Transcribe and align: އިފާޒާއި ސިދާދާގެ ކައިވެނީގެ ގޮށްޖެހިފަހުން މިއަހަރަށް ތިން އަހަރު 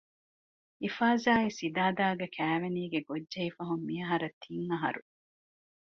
އިފާޒާއި 0.83 1.49
ސިދާދާގެ 1.57 2.27
ކައިވެނީގެ 2.35 2.99
ގޮށްޖެހިފަހުން 3.07 3.83
މިއަހަރަށް 3.87 4.37
ތިން 4.43 4.67
އަހަރު 4.73 5.01